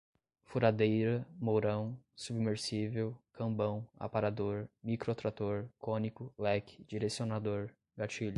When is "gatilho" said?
7.95-8.29